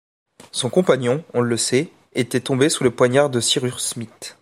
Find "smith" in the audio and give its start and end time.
3.77-4.29